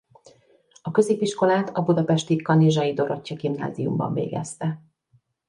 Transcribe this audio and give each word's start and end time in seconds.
A 0.81 0.91
középiskolát 0.91 1.69
a 1.77 1.83
budapesti 1.83 2.35
Kanizsai 2.35 2.93
Dorottya 2.93 3.35
Gimnáziumban 3.35 4.13
végezte. 4.13 4.81